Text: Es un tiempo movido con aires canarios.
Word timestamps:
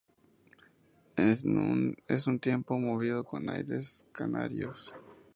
Es 1.15 1.43
un 1.45 1.93
tiempo 2.39 2.79
movido 2.79 3.23
con 3.23 3.47
aires 3.51 4.07
canarios. 4.11 4.95